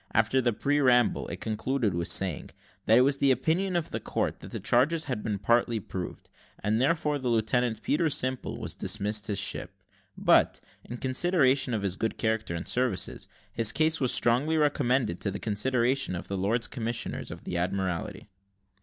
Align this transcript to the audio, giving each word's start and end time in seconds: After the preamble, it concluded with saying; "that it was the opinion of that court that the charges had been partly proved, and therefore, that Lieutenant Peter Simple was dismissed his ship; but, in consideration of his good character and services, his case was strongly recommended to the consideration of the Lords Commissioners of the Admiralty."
After 0.15 0.41
the 0.41 0.51
preamble, 0.51 1.27
it 1.27 1.41
concluded 1.41 1.93
with 1.93 2.07
saying; 2.07 2.49
"that 2.87 2.97
it 2.97 3.01
was 3.01 3.19
the 3.19 3.29
opinion 3.29 3.75
of 3.75 3.91
that 3.91 4.03
court 4.03 4.39
that 4.39 4.49
the 4.49 4.59
charges 4.59 5.03
had 5.03 5.21
been 5.21 5.37
partly 5.37 5.79
proved, 5.79 6.27
and 6.63 6.81
therefore, 6.81 7.19
that 7.19 7.29
Lieutenant 7.29 7.83
Peter 7.83 8.09
Simple 8.09 8.57
was 8.57 8.73
dismissed 8.73 9.27
his 9.27 9.37
ship; 9.37 9.79
but, 10.17 10.59
in 10.83 10.97
consideration 10.97 11.75
of 11.75 11.83
his 11.83 11.95
good 11.95 12.17
character 12.17 12.55
and 12.55 12.67
services, 12.67 13.27
his 13.53 13.71
case 13.71 14.01
was 14.01 14.11
strongly 14.11 14.57
recommended 14.57 15.21
to 15.21 15.29
the 15.29 15.37
consideration 15.37 16.15
of 16.15 16.27
the 16.27 16.35
Lords 16.35 16.67
Commissioners 16.67 17.29
of 17.29 17.43
the 17.43 17.55
Admiralty." 17.55 18.27